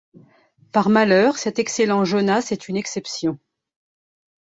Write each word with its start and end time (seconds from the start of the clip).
Par 0.71 0.89
malheur, 0.89 1.37
cet 1.37 1.59
excellent 1.59 2.05
Jonas 2.05 2.47
est 2.49 2.67
une 2.69 2.75
exception. 2.75 3.37